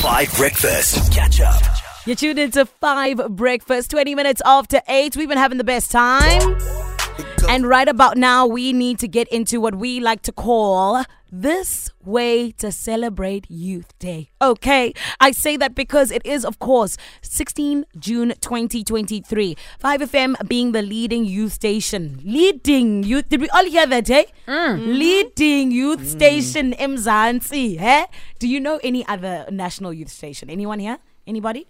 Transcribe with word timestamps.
Five 0.00 0.32
Breakfast. 0.34 1.12
Catch 1.12 1.42
up. 1.42 1.62
You're 2.06 2.16
tuned 2.16 2.38
into 2.38 2.64
five 2.64 3.36
breakfast, 3.36 3.90
20 3.90 4.14
minutes 4.14 4.40
after 4.46 4.80
eight. 4.88 5.14
We've 5.14 5.28
been 5.28 5.36
having 5.36 5.58
the 5.58 5.64
best 5.64 5.90
time. 5.90 6.58
And 7.50 7.66
right 7.66 7.86
about 7.86 8.16
now, 8.16 8.46
we 8.46 8.72
need 8.72 8.98
to 9.00 9.08
get 9.08 9.28
into 9.28 9.60
what 9.60 9.74
we 9.74 10.00
like 10.00 10.22
to 10.22 10.32
call 10.32 11.04
this 11.30 11.90
way 12.04 12.50
to 12.52 12.72
celebrate 12.72 13.46
Youth 13.48 13.98
Day. 13.98 14.30
Okay, 14.42 14.92
I 15.20 15.30
say 15.32 15.56
that 15.56 15.74
because 15.74 16.10
it 16.10 16.24
is, 16.24 16.44
of 16.44 16.58
course, 16.58 16.96
16 17.22 17.86
June 17.98 18.34
2023. 18.40 19.56
5FM 19.82 20.48
being 20.48 20.72
the 20.72 20.82
leading 20.82 21.24
youth 21.24 21.52
station. 21.52 22.20
Leading 22.24 23.02
youth. 23.02 23.28
Did 23.28 23.40
we 23.40 23.48
all 23.50 23.64
hear 23.64 23.86
that, 23.86 24.10
eh? 24.10 24.24
Leading 24.48 25.70
youth 25.70 26.06
station, 26.06 26.72
Mzansi. 26.72 27.80
Eh? 27.80 28.06
Do 28.38 28.48
you 28.48 28.60
know 28.60 28.80
any 28.82 29.06
other 29.06 29.46
national 29.50 29.92
youth 29.92 30.10
station? 30.10 30.50
Anyone 30.50 30.78
here? 30.78 30.98
Anybody? 31.26 31.66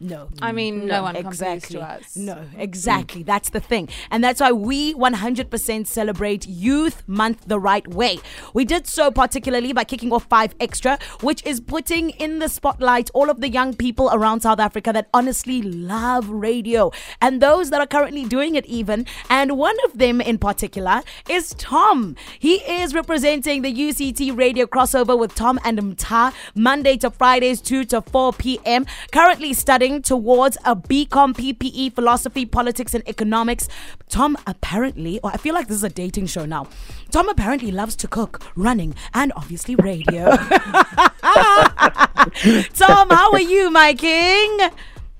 No. 0.00 0.28
I 0.40 0.52
mean, 0.52 0.86
no, 0.86 1.02
one 1.02 1.16
exactly. 1.16 1.38
compares 1.38 1.68
to 1.70 1.80
us. 1.80 2.16
No, 2.16 2.44
exactly. 2.56 3.24
That's 3.24 3.50
the 3.50 3.58
thing. 3.58 3.88
And 4.12 4.22
that's 4.22 4.40
why 4.40 4.52
we 4.52 4.94
100% 4.94 5.86
celebrate 5.88 6.46
Youth 6.46 7.02
Month 7.08 7.46
the 7.46 7.58
right 7.58 7.86
way. 7.88 8.18
We 8.54 8.64
did 8.64 8.86
so 8.86 9.10
particularly 9.10 9.72
by 9.72 9.82
kicking 9.82 10.12
off 10.12 10.26
5 10.26 10.54
Extra, 10.60 10.98
which 11.20 11.44
is 11.44 11.60
putting 11.60 12.10
in 12.10 12.38
the 12.38 12.48
spotlight 12.48 13.10
all 13.12 13.28
of 13.28 13.40
the 13.40 13.48
young 13.48 13.74
people 13.74 14.08
around 14.12 14.42
South 14.42 14.60
Africa 14.60 14.92
that 14.92 15.08
honestly 15.12 15.62
love 15.62 16.28
radio 16.28 16.92
and 17.20 17.42
those 17.42 17.70
that 17.70 17.80
are 17.80 17.86
currently 17.86 18.24
doing 18.24 18.54
it 18.54 18.66
even. 18.66 19.04
And 19.28 19.58
one 19.58 19.76
of 19.84 19.98
them 19.98 20.20
in 20.20 20.38
particular 20.38 21.02
is 21.28 21.54
Tom. 21.58 22.14
He 22.38 22.56
is 22.56 22.94
representing 22.94 23.62
the 23.62 23.72
UCT 23.72 24.36
radio 24.36 24.66
crossover 24.66 25.18
with 25.18 25.34
Tom 25.34 25.58
and 25.64 25.78
Mtha 25.78 26.32
Monday 26.54 26.96
to 26.98 27.10
Fridays 27.10 27.60
2 27.60 27.84
to 27.86 28.00
4 28.00 28.32
p.m. 28.34 28.86
Currently 29.10 29.54
studying 29.54 29.87
towards 30.02 30.56
a 30.64 30.76
BCom 30.76 31.34
PPE 31.34 31.94
philosophy, 31.94 32.44
politics 32.46 32.94
and 32.94 33.02
economics. 33.08 33.68
Tom 34.08 34.36
apparently, 34.46 35.18
or 35.20 35.30
I 35.32 35.36
feel 35.36 35.54
like 35.54 35.68
this 35.68 35.78
is 35.78 35.84
a 35.84 35.88
dating 35.88 36.26
show 36.26 36.44
now. 36.44 36.66
Tom 37.10 37.28
apparently 37.28 37.72
loves 37.72 37.96
to 37.96 38.08
cook, 38.08 38.42
running, 38.54 38.94
and 39.14 39.32
obviously 39.34 39.74
radio. 39.76 40.36
Tom, 42.74 43.08
how 43.10 43.32
are 43.32 43.40
you, 43.40 43.70
my 43.70 43.94
king? 43.94 44.58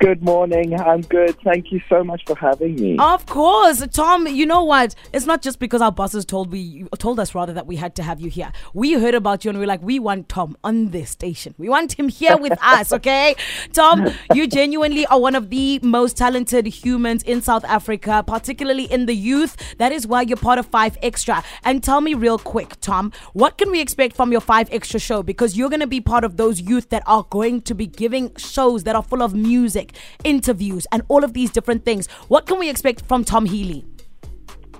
Good 0.00 0.22
morning. 0.22 0.78
I'm 0.80 1.00
good. 1.00 1.36
Thank 1.40 1.72
you 1.72 1.80
so 1.88 2.04
much 2.04 2.22
for 2.24 2.36
having 2.36 2.76
me. 2.76 2.96
Of 3.00 3.26
course, 3.26 3.84
Tom. 3.88 4.28
You 4.28 4.46
know 4.46 4.62
what? 4.62 4.94
It's 5.12 5.26
not 5.26 5.42
just 5.42 5.58
because 5.58 5.82
our 5.82 5.90
bosses 5.90 6.24
told 6.24 6.52
we 6.52 6.84
told 6.98 7.18
us 7.18 7.34
rather 7.34 7.52
that 7.54 7.66
we 7.66 7.74
had 7.74 7.96
to 7.96 8.04
have 8.04 8.20
you 8.20 8.30
here. 8.30 8.52
We 8.74 8.92
heard 8.92 9.16
about 9.16 9.44
you 9.44 9.48
and 9.48 9.58
we 9.58 9.64
are 9.64 9.66
like, 9.66 9.82
we 9.82 9.98
want 9.98 10.28
Tom 10.28 10.56
on 10.62 10.90
this 10.90 11.10
station. 11.10 11.52
We 11.58 11.68
want 11.68 11.98
him 11.98 12.08
here 12.08 12.36
with 12.36 12.56
us. 12.62 12.92
Okay, 12.92 13.34
Tom, 13.72 14.06
you 14.32 14.46
genuinely 14.46 15.04
are 15.06 15.18
one 15.18 15.34
of 15.34 15.50
the 15.50 15.80
most 15.82 16.16
talented 16.16 16.66
humans 16.68 17.24
in 17.24 17.42
South 17.42 17.64
Africa, 17.64 18.22
particularly 18.24 18.84
in 18.84 19.06
the 19.06 19.16
youth. 19.16 19.56
That 19.78 19.90
is 19.90 20.06
why 20.06 20.22
you're 20.22 20.36
part 20.36 20.60
of 20.60 20.66
Five 20.66 20.96
Extra. 21.02 21.42
And 21.64 21.82
tell 21.82 22.00
me 22.00 22.14
real 22.14 22.38
quick, 22.38 22.80
Tom, 22.80 23.10
what 23.32 23.58
can 23.58 23.72
we 23.72 23.80
expect 23.80 24.14
from 24.14 24.30
your 24.30 24.42
Five 24.42 24.68
Extra 24.70 25.00
show? 25.00 25.24
Because 25.24 25.56
you're 25.56 25.70
going 25.70 25.80
to 25.80 25.88
be 25.88 26.00
part 26.00 26.22
of 26.22 26.36
those 26.36 26.60
youth 26.60 26.88
that 26.90 27.02
are 27.04 27.26
going 27.30 27.62
to 27.62 27.74
be 27.74 27.88
giving 27.88 28.32
shows 28.36 28.84
that 28.84 28.94
are 28.94 29.02
full 29.02 29.24
of 29.24 29.34
music, 29.34 29.87
interviews, 30.24 30.86
and 30.92 31.02
all 31.08 31.24
of 31.24 31.32
these 31.32 31.50
different 31.50 31.84
things. 31.84 32.06
What 32.28 32.46
can 32.46 32.58
we 32.58 32.68
expect 32.70 33.06
from 33.06 33.24
Tom 33.24 33.46
Hele? 33.46 33.84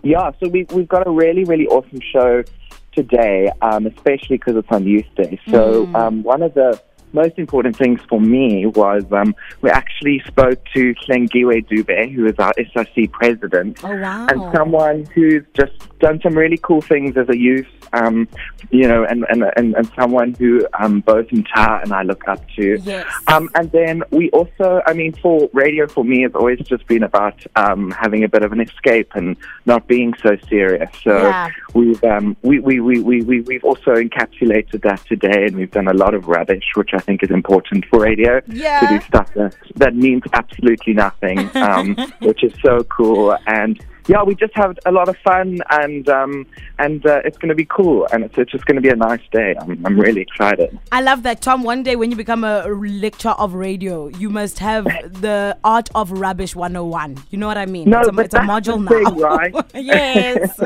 Yeah, 0.02 0.30
so 0.40 0.48
we, 0.48 0.64
we've 0.72 0.88
got 0.88 1.06
a 1.06 1.10
really, 1.10 1.44
really 1.44 1.66
awesome 1.66 2.00
show 2.12 2.44
today, 2.92 3.50
um, 3.62 3.86
especially 3.86 4.38
because 4.38 4.56
it's 4.56 4.68
on 4.70 4.86
Youth 4.86 5.06
Day. 5.16 5.40
So 5.50 5.86
um, 5.94 6.22
one 6.22 6.42
of 6.42 6.54
the 6.54 6.80
most 7.12 7.38
important 7.38 7.76
things 7.76 8.00
for 8.08 8.20
me 8.20 8.66
was 8.66 9.04
um, 9.12 9.34
we 9.62 9.70
actually 9.70 10.20
spoke 10.26 10.62
to 10.74 10.94
Hlengiwe 10.94 11.66
Dube, 11.68 12.12
who 12.14 12.26
is 12.26 12.34
our 12.38 12.52
SRC 12.54 13.10
president, 13.12 13.78
Oh, 13.84 13.96
wow. 13.96 14.26
and 14.28 14.40
someone 14.56 15.04
who's 15.14 15.44
just 15.54 15.72
done 15.98 16.20
some 16.22 16.36
really 16.36 16.58
cool 16.62 16.80
things 16.80 17.16
as 17.16 17.28
a 17.28 17.36
youth, 17.36 17.66
um, 17.92 18.28
you 18.70 18.86
know, 18.86 19.04
and, 19.04 19.24
and, 19.30 19.44
and, 19.56 19.74
and 19.74 19.90
someone 19.98 20.34
who 20.34 20.66
um, 20.78 21.00
both 21.00 21.26
Mtha 21.28 21.82
and 21.82 21.92
I 21.92 22.02
look 22.02 22.28
up 22.28 22.46
to. 22.56 22.78
Yes. 22.82 23.06
Um, 23.26 23.48
and 23.54 23.70
then 23.72 24.02
we 24.10 24.30
also, 24.30 24.82
I 24.86 24.92
mean, 24.92 25.12
for 25.14 25.48
radio 25.52 25.86
for 25.88 26.04
me, 26.04 26.24
it's 26.24 26.34
always 26.34 26.60
just 26.60 26.86
been 26.86 27.02
about 27.02 27.44
um, 27.56 27.90
having 27.92 28.24
a 28.24 28.28
bit 28.28 28.42
of 28.42 28.52
an 28.52 28.60
escape 28.60 29.10
and 29.14 29.36
not 29.66 29.86
being 29.88 30.14
so 30.22 30.36
serious. 30.48 30.90
So 31.02 31.16
Yeah. 31.16 31.48
we've 31.74 32.02
um, 32.04 32.36
we, 32.42 32.60
we, 32.60 32.78
we, 32.80 33.00
we, 33.00 33.22
we, 33.22 33.40
we've 33.40 33.64
also 33.64 33.94
encapsulated 33.94 34.82
that 34.82 35.04
today, 35.06 35.46
and 35.46 35.56
we've 35.56 35.70
done 35.70 35.88
a 35.88 35.94
lot 35.94 36.14
of 36.14 36.28
rubbish, 36.28 36.64
which 36.76 36.90
I 36.92 36.97
think 37.00 37.22
is 37.22 37.30
important 37.30 37.84
for 37.86 38.00
radio 38.00 38.40
Yeah. 38.46 38.80
to 38.80 38.86
do 38.88 39.00
stuff 39.04 39.32
that, 39.34 39.54
that 39.76 39.94
means 39.96 40.22
absolutely 40.32 40.94
nothing, 40.94 41.50
um, 41.56 41.96
which 42.20 42.42
is 42.44 42.52
so 42.62 42.84
cool. 42.84 43.36
And 43.46 43.80
yeah, 44.08 44.22
we 44.22 44.34
just 44.34 44.54
have 44.54 44.78
a 44.86 44.90
lot 44.90 45.08
of 45.10 45.16
fun, 45.18 45.58
and 45.70 46.08
um, 46.08 46.46
and 46.78 47.04
uh, 47.06 47.20
it's 47.26 47.36
going 47.36 47.50
to 47.50 47.54
be 47.54 47.66
cool, 47.66 48.06
and 48.10 48.24
it's, 48.24 48.38
it's 48.38 48.50
just 48.50 48.64
going 48.64 48.76
to 48.76 48.80
be 48.80 48.88
a 48.88 48.96
nice 48.96 49.20
day. 49.30 49.54
I'm, 49.60 49.84
I'm 49.84 50.00
really 50.00 50.22
excited. 50.22 50.78
I 50.90 51.02
love 51.02 51.22
that, 51.24 51.42
Tom. 51.42 51.62
One 51.62 51.82
day 51.82 51.94
when 51.94 52.10
you 52.10 52.16
become 52.16 52.42
a 52.42 52.66
lecturer 52.68 53.32
of 53.32 53.52
radio, 53.52 54.08
you 54.08 54.30
must 54.30 54.60
have 54.60 54.84
the 55.20 55.58
art 55.62 55.90
of 55.94 56.10
rubbish 56.10 56.56
101. 56.56 57.18
You 57.30 57.38
know 57.38 57.46
what 57.46 57.58
I 57.58 57.66
mean? 57.66 57.90
No, 57.90 58.00
it's 58.00 58.08
a, 58.08 58.12
but 58.12 58.24
it's 58.24 58.34
a 58.34 58.38
module 58.38 58.82
the 58.88 59.00
now. 59.00 59.36
right? 59.36 59.54
yes. 59.74 60.58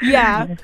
yeah. 0.00 0.54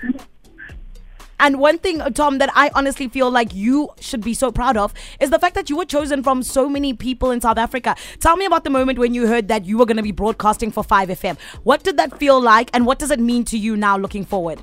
And 1.39 1.59
one 1.59 1.79
thing, 1.79 2.01
Tom, 2.15 2.39
that 2.39 2.51
I 2.55 2.71
honestly 2.75 3.09
feel 3.09 3.31
like 3.31 3.55
you 3.55 3.91
should 4.01 4.23
be 4.23 4.35
so 4.35 4.51
proud 4.51 4.77
of 4.77 4.95
is 5.21 5.31
the 5.31 5.39
fact 5.39 5.55
that 5.55 5.71
you 5.71 5.77
were 5.77 5.85
chosen 5.85 6.23
from 6.23 6.43
so 6.43 6.69
many 6.69 6.95
people 6.95 7.31
in 7.31 7.41
South 7.41 7.59
Africa. 7.59 7.97
Tell 8.21 8.37
me 8.37 8.47
about 8.47 8.65
the 8.65 8.71
moment 8.71 8.99
when 8.99 9.15
you 9.15 9.27
heard 9.27 9.49
that 9.49 9.65
you 9.65 9.79
were 9.79 9.87
going 9.87 9.97
to 9.97 10.03
be 10.03 10.13
broadcasting 10.13 10.71
for 10.71 10.85
5FM. 10.85 11.39
What 11.63 11.83
did 11.83 11.97
that 11.99 12.19
feel 12.19 12.41
like, 12.41 12.71
and 12.73 12.87
what 12.87 12.99
does 12.99 13.11
it 13.11 13.21
mean 13.21 13.45
to 13.45 13.59
you 13.59 13.77
now 13.77 13.97
looking 13.97 14.25
forward? 14.25 14.63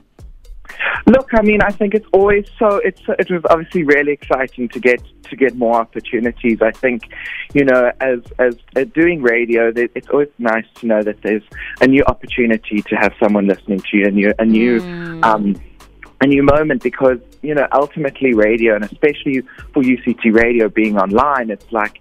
Look, 1.06 1.30
I 1.34 1.42
mean, 1.42 1.62
I 1.62 1.70
think 1.72 1.94
it's 1.94 2.08
always 2.14 2.46
so. 2.58 2.78
It's 2.78 3.02
it 3.20 3.30
was 3.30 3.42
obviously 3.50 3.84
really 3.84 4.14
exciting 4.14 4.70
to 4.70 4.80
get 4.80 5.02
to 5.24 5.36
get 5.36 5.56
more 5.56 5.76
opportunities. 5.76 6.62
I 6.62 6.72
think, 6.72 7.04
you 7.54 7.66
know, 7.66 7.92
as 8.00 8.20
as 8.40 8.56
uh, 8.78 8.86
doing 8.86 9.22
radio, 9.22 9.74
it's 9.76 10.08
always 10.08 10.30
nice 10.38 10.66
to 10.76 10.88
know 10.88 11.04
that 11.04 11.22
there's 11.22 11.44
a 11.82 11.88
new 11.88 12.04
opportunity 12.06 12.82
to 12.84 12.96
have 12.96 13.14
someone 13.22 13.48
listening 13.48 13.80
to 13.92 13.98
you, 13.98 14.06
a 14.08 14.12
new 14.12 14.34
a 14.40 14.46
new 14.46 15.20
um, 15.24 15.62
a 16.24 16.28
new 16.28 16.44
moment 16.44 16.82
because 16.82 17.20
you 17.42 17.54
know 17.54 17.68
ultimately 17.74 18.34
radio, 18.34 18.76
and 18.76 18.84
especially 18.86 19.42
for 19.74 19.84
UCT 19.84 20.34
radio 20.34 20.70
being 20.70 20.98
online, 20.98 21.50
it's 21.50 21.72
like. 21.72 22.00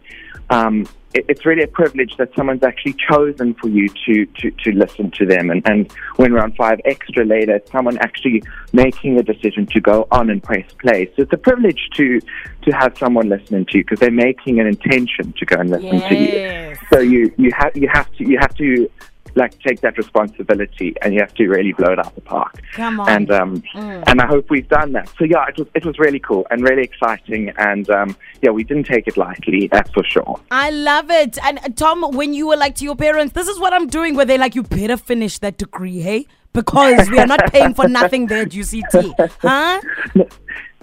Um, 0.51 0.87
it, 1.15 1.27
it's 1.29 1.45
really 1.45 1.63
a 1.63 1.69
privilege 1.69 2.17
that 2.17 2.35
someone's 2.35 2.63
actually 2.63 2.95
chosen 2.95 3.55
for 3.55 3.69
you 3.69 3.89
to, 4.07 4.27
to, 4.27 4.51
to 4.51 4.73
listen 4.73 5.11
to 5.13 5.27
them. 5.27 5.51
And, 5.51 5.63
and 5.69 5.93
when 6.17 6.33
we're 6.33 6.41
on 6.41 6.53
five 6.53 6.81
extra 6.85 7.25
later, 7.25 7.61
someone 7.71 7.99
actually 7.99 8.43
making 8.73 9.19
a 9.19 9.23
decision 9.23 9.67
to 9.67 9.81
go 9.81 10.07
on 10.11 10.31
and 10.31 10.43
press 10.43 10.71
play. 10.81 11.07
So 11.17 11.23
it's 11.23 11.33
a 11.33 11.39
privilege 11.39 11.89
to, 11.97 12.21
to 12.63 12.71
have 12.73 12.97
someone 12.99 13.29
listening 13.29 13.67
to 13.67 13.79
you 13.79 13.85
because 13.85 14.01
they're 14.01 14.11
making 14.11 14.61
an 14.61 14.67
intention 14.67 15.33
to 15.39 15.45
go 15.45 15.57
and 15.57 15.71
listen 15.71 16.01
to 16.01 16.15
you. 16.15 16.27
Yes. 16.27 16.79
So 16.93 17.01
you, 17.01 17.33
you 17.37 17.51
have 17.57 17.77
you 17.77 17.89
have 17.89 18.11
to 18.13 18.29
you 18.29 18.39
have 18.39 18.55
to 18.57 18.91
like 19.35 19.59
take 19.61 19.81
that 19.81 19.97
responsibility 19.97 20.95
and 21.03 21.15
you 21.15 21.21
have 21.21 21.35
to 21.35 21.49
really 21.49 21.73
blow 21.73 21.93
it 21.93 21.99
out 21.99 22.15
the 22.15 22.21
park. 22.21 22.61
Come 22.73 23.01
on. 23.01 23.09
And 23.09 23.31
um 23.31 23.63
and 23.75 24.21
I 24.21 24.27
hope 24.27 24.51
we've 24.51 24.69
done 24.69 24.93
that. 24.93 25.09
So 25.19 25.25
yeah, 25.25 25.47
it 25.49 25.59
was 25.59 25.69
it 25.75 25.85
was 25.85 25.99
really 25.99 26.21
cool 26.21 26.47
and 26.51 26.63
really 26.63 26.83
exciting 26.83 27.53
and 27.57 27.89
um 27.91 28.17
yeah, 28.43 28.51
we 28.51 28.65
didn't 28.65 28.85
take 28.85 29.07
it 29.07 29.17
lightly, 29.17 29.69
that's 29.69 29.91
for 29.93 30.05
sure. 30.05 30.41
I 30.51 30.71
love 30.71 31.11
it. 31.11 31.39
And 31.45 31.59
uh, 31.59 31.69
Tom, 31.77 32.03
when 32.13 32.35
you 32.35 32.49
were 32.49 32.57
like 32.57 32.75
to 32.77 32.85
your 32.85 32.97
parents, 32.97 33.33
this 33.35 33.49
is 33.49 33.59
what 33.59 33.73
I'm 33.73 33.87
doing, 33.87 34.17
where 34.17 34.27
they're 34.27 34.39
like, 34.39 34.55
you 34.55 34.63
better 34.63 34.97
finish 34.97 35.39
that 35.39 35.59
degree, 35.59 36.01
hey? 36.01 36.27
Because 36.53 37.09
we 37.09 37.19
are 37.19 37.27
not 37.27 37.51
paying 37.51 37.73
for 37.73 37.89
nothing 37.89 38.27
there 38.27 38.43
at 38.43 38.51
UCT. 38.51 39.31
Huh? 39.41 39.81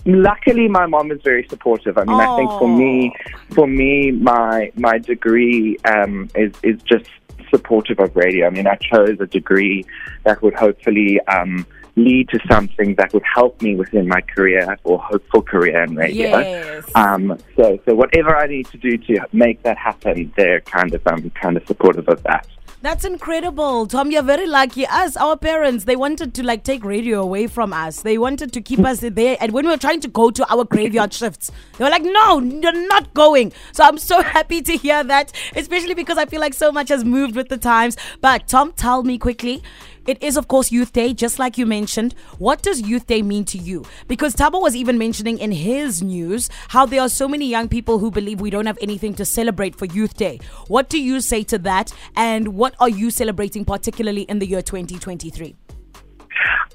Luckily, 0.05 0.67
my 0.67 0.85
mom 0.85 1.11
is 1.11 1.21
very 1.23 1.45
supportive. 1.47 1.97
I 1.97 2.05
mean, 2.05 2.19
I 2.19 2.35
think 2.37 2.49
for 2.51 2.67
me, 2.67 3.13
for 3.53 3.67
me, 3.67 4.11
my 4.11 4.71
my 4.75 4.97
degree 4.97 5.77
um, 5.85 6.29
is 6.35 6.53
is 6.63 6.81
just 6.83 7.09
supportive 7.49 7.99
of 7.99 8.15
radio. 8.15 8.47
I 8.47 8.49
mean, 8.49 8.67
I 8.67 8.75
chose 8.75 9.17
a 9.19 9.25
degree 9.25 9.85
that 10.23 10.41
would 10.41 10.55
hopefully 10.55 11.19
um, 11.27 11.65
lead 11.95 12.29
to 12.29 12.39
something 12.49 12.95
that 12.95 13.13
would 13.13 13.23
help 13.33 13.61
me 13.61 13.75
within 13.75 14.07
my 14.07 14.21
career 14.21 14.77
or 14.83 14.99
hopeful 14.99 15.41
career 15.41 15.83
in 15.83 15.95
radio. 15.95 16.39
Yes. 16.39 16.85
Um, 16.95 17.37
so, 17.55 17.79
so 17.85 17.95
whatever 17.95 18.35
I 18.35 18.47
need 18.47 18.67
to 18.67 18.77
do 18.77 18.97
to 18.97 19.27
make 19.33 19.63
that 19.63 19.77
happen, 19.77 20.31
they're 20.35 20.61
kind 20.61 20.93
of 20.93 21.05
um, 21.07 21.29
kind 21.31 21.57
of 21.57 21.65
supportive 21.67 22.07
of 22.07 22.23
that. 22.23 22.47
That's 22.81 23.03
incredible. 23.03 23.87
Tom, 23.87 24.09
you're 24.09 24.23
very 24.23 24.47
lucky. 24.47 24.87
Us, 24.87 25.17
our 25.17 25.35
parents, 25.35 25.83
they 25.83 25.97
wanted 25.97 26.33
to 26.35 26.43
like 26.43 26.63
take 26.63 26.85
radio 26.85 27.21
away 27.21 27.47
from 27.47 27.73
us. 27.73 28.03
They 28.03 28.17
wanted 28.17 28.53
to 28.53 28.61
keep 28.61 28.79
us 28.79 29.01
there. 29.01 29.35
And 29.41 29.51
when 29.51 29.65
we 29.65 29.71
were 29.71 29.77
trying 29.77 29.99
to 29.99 30.07
go 30.07 30.31
to 30.31 30.49
our 30.49 30.63
graveyard 30.63 31.13
shifts, 31.13 31.51
they 31.77 31.83
were 31.83 31.89
like, 31.89 32.03
no, 32.03 32.39
you're 32.39 32.87
not 32.87 33.13
going. 33.13 33.51
So 33.73 33.83
I'm 33.83 33.97
so 33.97 34.21
happy 34.21 34.61
to 34.61 34.77
hear 34.77 35.03
that, 35.03 35.33
especially 35.57 35.93
because 35.93 36.17
I 36.17 36.25
feel 36.25 36.39
like 36.39 36.53
so 36.53 36.71
much 36.71 36.87
has 36.87 37.03
moved 37.03 37.35
with 37.35 37.49
the 37.49 37.57
times. 37.57 37.97
But 38.21 38.47
Tom, 38.47 38.71
tell 38.71 39.03
me 39.03 39.17
quickly, 39.17 39.61
It 40.07 40.21
is, 40.23 40.37
of 40.37 40.47
course, 40.47 40.71
Youth 40.71 40.93
Day, 40.93 41.13
just 41.13 41.39
like 41.39 41.57
you 41.57 41.65
mentioned. 41.65 42.13
What 42.37 42.61
does 42.61 42.81
Youth 42.81 43.07
Day 43.07 43.21
mean 43.21 43.45
to 43.45 43.57
you? 43.57 43.85
Because 44.07 44.35
Thabo 44.35 44.61
was 44.61 44.75
even 44.75 44.97
mentioning 44.97 45.37
in 45.39 45.51
his 45.51 46.01
news 46.01 46.49
how 46.69 46.85
there 46.85 47.01
are 47.01 47.09
so 47.09 47.27
many 47.27 47.47
young 47.47 47.67
people 47.67 47.99
who 47.99 48.11
believe 48.11 48.41
we 48.41 48.49
don't 48.49 48.65
have 48.65 48.77
anything 48.81 49.13
to 49.15 49.25
celebrate 49.25 49.75
for 49.75 49.85
Youth 49.85 50.15
Day. 50.15 50.39
What 50.67 50.89
do 50.89 51.01
you 51.01 51.21
say 51.21 51.43
to 51.43 51.57
that? 51.59 51.93
And 52.15 52.49
what 52.49 52.75
are 52.79 52.89
you 52.89 53.11
celebrating, 53.11 53.65
particularly 53.65 54.23
in 54.23 54.39
the 54.39 54.47
year 54.47 54.61
2023? 54.61 55.55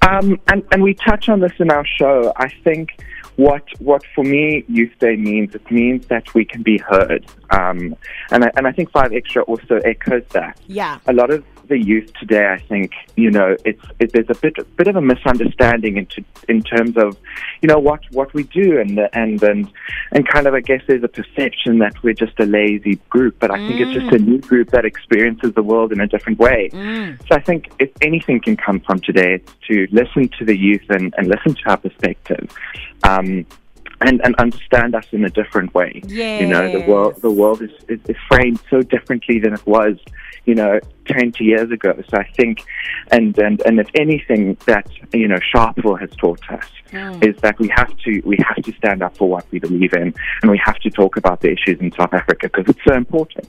Um, 0.07 0.39
and, 0.47 0.63
and 0.71 0.83
we 0.83 0.93
touch 0.93 1.29
on 1.29 1.39
this 1.39 1.53
in 1.59 1.71
our 1.71 1.85
show. 1.85 2.31
I 2.35 2.49
think 2.63 2.99
what 3.37 3.63
what 3.79 4.03
for 4.13 4.23
me 4.23 4.63
Youth 4.67 4.93
Day 4.99 5.15
means 5.15 5.55
it 5.55 5.69
means 5.69 6.07
that 6.07 6.33
we 6.33 6.45
can 6.45 6.63
be 6.63 6.77
heard, 6.77 7.25
um, 7.49 7.95
and 8.31 8.45
I, 8.45 8.51
and 8.55 8.67
I 8.67 8.71
think 8.71 8.91
Five 8.91 9.11
Extra 9.13 9.41
also 9.43 9.77
echoes 9.83 10.23
that. 10.31 10.59
Yeah, 10.67 10.99
a 11.07 11.13
lot 11.13 11.31
of 11.31 11.43
the 11.67 11.77
youth 11.77 12.11
today, 12.13 12.47
I 12.47 12.59
think 12.59 12.91
you 13.15 13.31
know 13.31 13.55
it's 13.65 13.83
it, 13.99 14.11
there's 14.13 14.29
a 14.29 14.35
bit 14.35 14.55
bit 14.77 14.87
of 14.87 14.95
a 14.95 15.01
misunderstanding 15.01 15.97
into 15.97 16.23
in 16.47 16.61
terms 16.61 16.97
of 16.97 17.17
you 17.61 17.67
know 17.67 17.79
what 17.79 18.01
what 18.11 18.33
we 18.33 18.43
do 18.43 18.79
and 18.79 18.99
and 19.13 19.41
and 19.43 19.71
and 20.11 20.27
kind 20.27 20.47
of 20.47 20.53
I 20.53 20.61
guess 20.61 20.81
there's 20.87 21.03
a 21.03 21.07
perception 21.07 21.79
that 21.79 22.01
we're 22.03 22.13
just 22.13 22.39
a 22.39 22.45
lazy 22.45 22.95
group, 23.09 23.37
but 23.39 23.51
I 23.51 23.57
mm. 23.57 23.67
think 23.67 23.81
it's 23.81 23.93
just 23.93 24.13
a 24.13 24.19
mm. 24.19 24.27
new 24.27 24.39
group 24.39 24.71
that 24.71 24.85
experiences 24.85 25.53
the 25.53 25.63
world 25.63 25.91
in 25.91 25.99
a 25.99 26.07
different 26.07 26.39
way. 26.39 26.69
Mm. 26.71 27.19
So 27.27 27.35
I 27.35 27.41
think 27.41 27.71
if 27.79 27.91
anything 28.01 28.39
can 28.39 28.57
come 28.57 28.79
from 28.79 28.99
today, 28.99 29.35
it's 29.35 29.51
to 29.67 29.87
listen 29.91 30.29
to 30.39 30.45
the 30.45 30.57
youth 30.57 30.85
and, 30.89 31.13
and 31.17 31.27
listen 31.27 31.55
to 31.55 31.69
our 31.69 31.77
perspective. 31.77 32.49
Um, 33.03 33.45
and, 34.01 34.21
and 34.23 34.35
understand 34.35 34.95
us 34.95 35.05
in 35.11 35.23
a 35.25 35.29
different 35.29 35.73
way. 35.73 36.01
Yes. 36.05 36.41
You 36.41 36.47
know, 36.47 36.71
the 36.71 36.81
world 36.81 37.21
the 37.21 37.31
world 37.31 37.61
is, 37.61 37.71
is, 37.87 37.99
is 38.07 38.17
framed 38.29 38.59
so 38.69 38.81
differently 38.81 39.39
than 39.39 39.53
it 39.53 39.65
was 39.65 39.97
you 40.45 40.55
know, 40.55 40.79
20 41.05 41.43
years 41.43 41.71
ago. 41.71 41.93
So 42.09 42.17
I 42.17 42.23
think, 42.23 42.63
and, 43.11 43.37
and, 43.37 43.61
and 43.65 43.79
if 43.79 43.89
anything 43.95 44.57
that, 44.65 44.89
you 45.13 45.27
know, 45.27 45.39
Sharpeville 45.53 45.99
has 45.99 46.09
taught 46.17 46.41
us 46.49 46.65
mm. 46.91 47.23
is 47.23 47.35
that 47.41 47.59
we 47.59 47.67
have 47.75 47.95
to, 47.97 48.21
we 48.25 48.37
have 48.47 48.63
to 48.63 48.71
stand 48.73 49.01
up 49.01 49.17
for 49.17 49.27
what 49.27 49.45
we 49.51 49.59
believe 49.59 49.93
in 49.93 50.13
and 50.41 50.51
we 50.51 50.59
have 50.63 50.77
to 50.79 50.89
talk 50.89 51.17
about 51.17 51.41
the 51.41 51.51
issues 51.51 51.79
in 51.79 51.91
South 51.91 52.13
Africa 52.13 52.47
because 52.47 52.65
it's 52.67 52.83
so 52.87 52.93
important. 52.93 53.47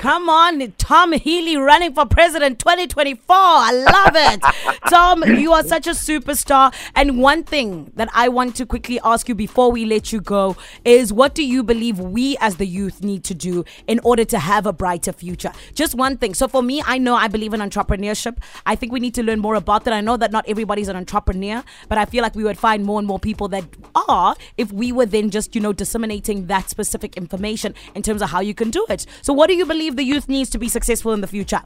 Come 0.00 0.30
on, 0.30 0.72
Tom 0.78 1.12
Hele 1.12 1.60
running 1.60 1.92
for 1.92 2.06
president 2.06 2.58
2024. 2.58 3.36
I 3.36 3.70
love 3.70 4.12
it. 4.16 4.80
Tom, 4.88 5.22
you 5.38 5.52
are 5.52 5.62
such 5.62 5.86
a 5.86 5.90
superstar. 5.90 6.74
And 6.96 7.20
one 7.20 7.44
thing 7.44 7.92
that 7.96 8.08
I 8.14 8.30
want 8.30 8.56
to 8.56 8.64
quickly 8.64 8.98
ask 9.04 9.28
you 9.28 9.34
before 9.34 9.70
we 9.70 9.84
let 9.84 10.10
you 10.10 10.22
go 10.22 10.56
is 10.86 11.12
what 11.12 11.34
do 11.34 11.44
you 11.44 11.62
believe 11.62 12.00
we 12.00 12.38
as 12.40 12.56
the 12.56 12.66
youth 12.66 13.04
need 13.04 13.24
to 13.24 13.34
do 13.34 13.62
in 13.86 14.00
order 14.02 14.24
to 14.24 14.38
have 14.38 14.64
a 14.64 14.72
brighter 14.72 15.12
future? 15.12 15.52
Just 15.74 15.94
one 15.94 16.16
thing. 16.16 16.32
So 16.32 16.48
for 16.48 16.62
me, 16.62 16.82
I 16.86 16.96
know 16.96 17.14
I 17.14 17.28
believe 17.28 17.52
in 17.52 17.60
entrepreneurship. 17.60 18.38
I 18.64 18.76
think 18.76 18.92
we 18.92 19.00
need 19.00 19.14
to 19.16 19.22
learn 19.22 19.40
more 19.40 19.56
about 19.56 19.84
that. 19.84 19.92
I 19.92 20.00
know 20.00 20.16
that 20.16 20.32
not 20.32 20.48
everybody's 20.48 20.88
an 20.88 20.96
entrepreneur, 20.96 21.62
but 21.90 21.98
I 21.98 22.06
feel 22.06 22.22
like 22.22 22.34
we 22.34 22.44
would 22.44 22.58
find 22.58 22.86
more 22.86 22.98
and 22.98 23.06
more 23.06 23.18
people 23.18 23.48
that 23.48 23.64
are 23.94 24.34
if 24.56 24.72
we 24.72 24.92
were 24.92 25.04
then 25.04 25.28
just, 25.28 25.54
you 25.54 25.60
know, 25.60 25.74
disseminating 25.74 26.46
that 26.46 26.70
specific 26.70 27.18
information 27.18 27.74
in 27.94 28.00
terms 28.02 28.22
of 28.22 28.30
how 28.30 28.40
you 28.40 28.54
can 28.54 28.70
do 28.70 28.86
it. 28.88 29.04
So 29.20 29.34
what 29.34 29.48
do 29.48 29.54
you 29.54 29.66
believe 29.66 29.89
believe 29.90 29.96
the 29.96 30.14
youth 30.14 30.28
needs 30.28 30.50
to 30.50 30.58
be 30.58 30.68
successful 30.68 31.12
in 31.12 31.20
the 31.20 31.26
future? 31.26 31.62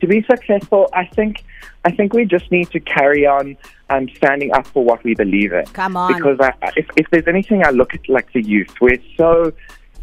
To 0.00 0.06
be 0.06 0.22
successful, 0.28 0.88
I 0.92 1.06
think 1.06 1.44
I 1.84 1.90
think 1.90 2.12
we 2.12 2.24
just 2.24 2.50
need 2.50 2.70
to 2.70 2.80
carry 2.80 3.26
on 3.26 3.56
um, 3.90 4.08
standing 4.16 4.52
up 4.52 4.66
for 4.66 4.84
what 4.84 5.02
we 5.04 5.14
believe 5.14 5.52
in. 5.52 5.64
Come 5.66 5.96
on. 5.96 6.12
Because 6.12 6.38
I, 6.40 6.52
if, 6.76 6.86
if 6.96 7.08
there's 7.10 7.28
anything 7.28 7.64
I 7.64 7.70
look 7.70 7.94
at 7.94 8.08
like 8.08 8.32
the 8.32 8.42
youth, 8.42 8.74
we're 8.80 8.98
so 9.16 9.52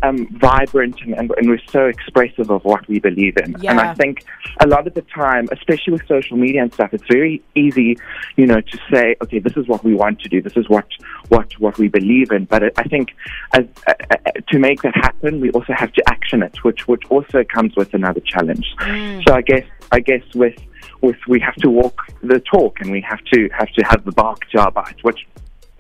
um, 0.03 0.27
vibrant 0.37 0.99
and, 1.01 1.13
and, 1.13 1.31
and, 1.37 1.49
we're 1.49 1.61
so 1.69 1.85
expressive 1.85 2.49
of 2.49 2.63
what 2.63 2.87
we 2.87 2.99
believe 2.99 3.37
in. 3.37 3.55
Yeah. 3.59 3.71
And 3.71 3.79
I 3.79 3.93
think 3.93 4.23
a 4.59 4.67
lot 4.67 4.87
of 4.87 4.95
the 4.95 5.03
time, 5.03 5.47
especially 5.51 5.93
with 5.93 6.07
social 6.07 6.37
media 6.37 6.63
and 6.63 6.73
stuff, 6.73 6.93
it's 6.93 7.05
very 7.07 7.43
easy, 7.53 7.97
you 8.35 8.47
know, 8.47 8.61
to 8.61 8.79
say, 8.91 9.15
okay, 9.21 9.37
this 9.37 9.55
is 9.57 9.67
what 9.67 9.83
we 9.83 9.93
want 9.93 10.19
to 10.21 10.29
do, 10.29 10.41
this 10.41 10.57
is 10.57 10.67
what 10.69 10.87
what 11.31 11.49
what 11.59 11.77
we 11.77 11.87
believe 11.87 12.29
in. 12.31 12.43
But 12.45 12.61
I 12.77 12.83
think 12.83 13.15
as, 13.53 13.65
uh, 13.87 13.93
uh, 14.11 14.15
to 14.49 14.59
make 14.59 14.81
that 14.81 14.95
happen, 14.95 15.39
we 15.39 15.49
also 15.51 15.73
have 15.73 15.91
to 15.93 16.03
action 16.07 16.43
it, 16.43 16.55
which 16.65 16.87
which 16.89 17.03
also 17.09 17.43
comes 17.45 17.75
with 17.75 17.93
another 17.93 18.19
challenge. 18.33 18.67
Mm. 18.79 19.23
So 19.25 19.33
I 19.33 19.41
guess 19.41 19.65
I 19.91 20.01
guess 20.01 20.23
with 20.35 20.57
with 20.99 21.15
we 21.27 21.39
have 21.39 21.55
to 21.55 21.69
walk 21.69 21.97
the 22.21 22.39
talk 22.41 22.81
and 22.81 22.91
we 22.91 23.01
have 23.01 23.23
to 23.33 23.49
have 23.57 23.71
to 23.77 23.81
have 23.85 24.03
the 24.03 24.11
bark 24.11 24.41
to 24.49 24.59
our 24.59 24.71
bite, 24.71 25.01
which 25.03 25.25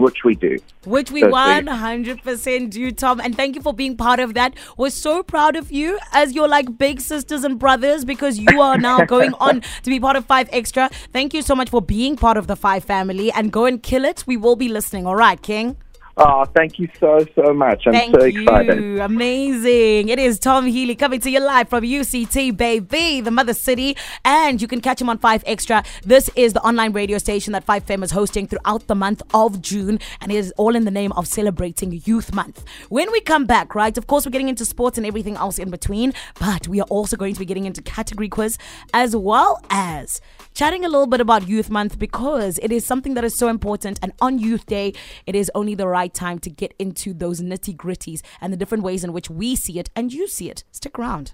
which 0.01 0.23
we 0.23 0.35
do. 0.35 0.57
Which 0.85 1.11
we 1.11 1.21
100% 1.21 2.69
do, 2.69 2.91
Tom. 2.91 3.19
And 3.21 3.35
thank 3.35 3.55
you 3.55 3.61
for 3.61 3.73
being 3.73 3.95
part 3.95 4.19
of 4.19 4.33
that. 4.33 4.55
We're 4.77 4.89
so 4.89 5.23
proud 5.23 5.55
of 5.55 5.71
you 5.71 5.99
as 6.11 6.33
your 6.33 6.47
like 6.47 6.77
big 6.77 7.01
sisters 7.01 7.43
and 7.43 7.59
brothers 7.59 8.03
because 8.03 8.39
you 8.39 8.61
are 8.61 8.77
now 8.77 9.05
going 9.15 9.33
on 9.35 9.61
to 9.61 9.89
be 9.89 9.99
part 9.99 10.15
of 10.15 10.25
Five 10.25 10.49
Extra. 10.51 10.89
Thank 11.13 11.33
you 11.33 11.41
so 11.41 11.55
much 11.55 11.69
for 11.69 11.81
being 11.81 12.15
part 12.15 12.37
of 12.37 12.47
the 12.47 12.55
Five 12.55 12.83
family 12.83 13.31
and 13.31 13.51
go 13.51 13.65
and 13.65 13.81
kill 13.81 14.05
it. 14.05 14.23
We 14.27 14.37
will 14.37 14.55
be 14.55 14.69
listening. 14.69 15.05
All 15.05 15.15
right, 15.15 15.41
King. 15.41 15.77
Oh, 16.17 16.45
thank 16.45 16.77
you 16.77 16.89
so, 16.99 17.25
so 17.35 17.53
much. 17.53 17.83
I'm 17.87 17.93
thank 17.93 18.13
so 18.13 18.25
excited. 18.25 18.83
You. 18.83 19.01
Amazing. 19.01 20.09
It 20.09 20.19
is 20.19 20.39
Tom 20.39 20.67
Hele 20.67 20.95
coming 20.95 21.19
to 21.21 21.29
you 21.29 21.39
live 21.39 21.69
from 21.69 21.83
UCT, 21.83 22.55
baby, 22.55 23.21
the 23.21 23.31
mother 23.31 23.53
city. 23.53 23.95
And 24.25 24.61
you 24.61 24.67
can 24.67 24.81
catch 24.81 24.99
him 24.99 25.09
on 25.09 25.17
5 25.17 25.43
Extra. 25.45 25.83
This 26.03 26.29
is 26.35 26.53
the 26.53 26.61
online 26.61 26.91
radio 26.91 27.17
station 27.17 27.53
that 27.53 27.65
5FM 27.65 28.03
is 28.03 28.11
hosting 28.11 28.47
throughout 28.47 28.87
the 28.87 28.95
month 28.95 29.21
of 29.33 29.61
June. 29.61 29.99
And 30.19 30.31
it 30.31 30.35
is 30.35 30.53
all 30.57 30.75
in 30.75 30.83
the 30.83 30.91
name 30.91 31.13
of 31.13 31.27
celebrating 31.27 32.01
Youth 32.05 32.33
Month. 32.33 32.65
When 32.89 33.09
we 33.11 33.21
come 33.21 33.45
back, 33.45 33.73
right, 33.73 33.97
of 33.97 34.07
course, 34.07 34.25
we're 34.25 34.31
getting 34.31 34.49
into 34.49 34.65
sports 34.65 34.97
and 34.97 35.07
everything 35.07 35.37
else 35.37 35.59
in 35.59 35.69
between. 35.69 36.13
But 36.39 36.67
we 36.67 36.81
are 36.81 36.87
also 36.89 37.15
going 37.15 37.35
to 37.35 37.39
be 37.39 37.45
getting 37.45 37.65
into 37.65 37.81
category 37.81 38.27
quiz 38.27 38.57
as 38.93 39.15
well 39.15 39.61
as 39.69 40.19
chatting 40.53 40.83
a 40.83 40.89
little 40.89 41.07
bit 41.07 41.21
about 41.21 41.47
Youth 41.47 41.69
Month 41.69 41.97
because 41.97 42.59
it 42.61 42.71
is 42.71 42.85
something 42.85 43.13
that 43.13 43.23
is 43.23 43.37
so 43.37 43.47
important. 43.47 43.97
And 44.03 44.11
on 44.19 44.39
Youth 44.39 44.65
Day, 44.65 44.93
it 45.25 45.35
is 45.35 45.49
only 45.55 45.73
the 45.73 45.87
right 46.11 46.29
time 46.29 46.39
to 46.39 46.49
get 46.49 46.73
into 46.79 47.13
those 47.13 47.41
nitty 47.41 47.75
gritties 47.75 48.21
and 48.39 48.51
the 48.51 48.57
different 48.57 48.83
ways 48.83 49.03
in 49.03 49.13
which 49.13 49.29
we 49.29 49.55
see 49.55 49.79
it 49.79 49.89
and 49.95 50.13
you 50.13 50.27
see 50.27 50.49
it. 50.49 50.63
Stick 50.71 50.97
around. 50.99 51.31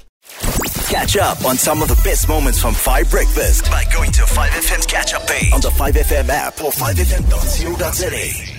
Catch 0.90 1.18
up 1.18 1.46
on 1.46 1.58
some 1.58 1.82
of 1.82 1.88
the 1.88 2.00
best 2.04 2.28
moments 2.28 2.62
from 2.62 2.74
5 2.74 3.12
Breakfast 3.12 3.70
by 3.70 3.84
going 3.94 4.12
to 4.12 4.24
5FM's 4.24 4.86
catch 4.86 5.14
up 5.14 5.28
page 5.28 5.54
on 5.54 5.62
the 5.62 5.70
5FM 5.70 6.30
app 6.30 6.62
or 6.62 6.72
5FM.co.za. 6.72 8.57